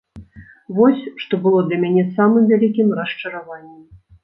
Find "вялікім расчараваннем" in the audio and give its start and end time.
2.55-3.81